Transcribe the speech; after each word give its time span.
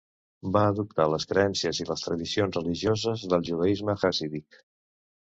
Va 0.55 0.63
adoptar 0.69 1.05
les 1.15 1.27
creences 1.33 1.83
i 1.85 1.87
les 1.91 2.05
tradicions 2.07 2.59
religioses 2.61 3.29
del 3.35 3.49
judaisme 3.53 3.99
hassídic. 4.11 4.63